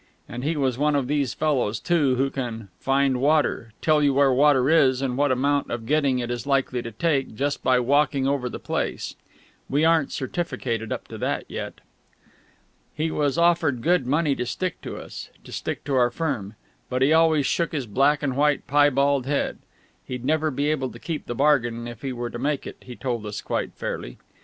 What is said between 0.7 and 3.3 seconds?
one of these fellows, too, who can "find